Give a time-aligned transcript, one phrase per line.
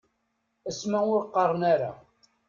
[0.69, 1.91] Asma ur qqaren ara.